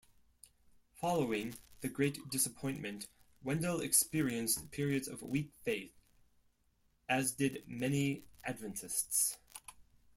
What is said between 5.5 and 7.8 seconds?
faith, as did